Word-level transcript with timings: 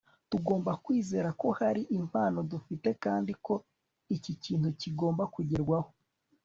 tugomba 0.29 0.71
kwizera 0.83 1.29
ko 1.41 1.47
hari 1.59 1.81
impano 1.99 2.39
dufite 2.51 2.89
kandi 3.03 3.33
ko 3.45 3.53
iki 4.15 4.33
kintu 4.43 4.67
kigomba 4.81 5.23
kugerwaho 5.35 5.89